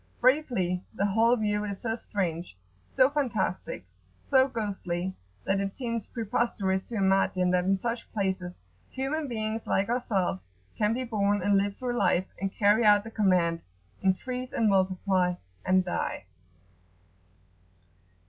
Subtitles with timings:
[0.19, 2.57] Briefly, the whole view is so strange,
[2.87, 3.85] so fantastic,
[4.19, 8.51] so ghostly, that it seems preposterous to imagine that in such places
[8.89, 10.41] human beings like ourselves
[10.75, 13.61] can be born, and live through life, and carry out the command
[14.01, 16.25] "increase and multiply," and die.